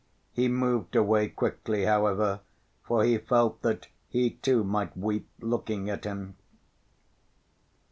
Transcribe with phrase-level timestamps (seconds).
[0.31, 2.39] He moved away quickly, however,
[2.81, 6.37] for he felt that he too might weep looking at him.